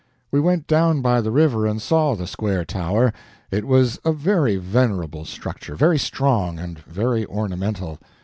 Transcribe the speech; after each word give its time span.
We 0.31 0.39
went 0.39 0.65
down 0.65 1.03
by 1.03 1.21
the 1.21 1.29
river 1.29 1.67
and 1.67 1.79
saw 1.79 2.15
the 2.15 2.25
Square 2.25 2.65
Tower. 2.65 3.13
It 3.51 3.65
was 3.67 3.99
a 4.03 4.11
very 4.11 4.55
venerable 4.55 5.25
structure, 5.25 5.75
very 5.75 5.99
strong, 5.99 6.57
and 6.57 6.79
very 6.79 7.23
ornamental. 7.27 7.99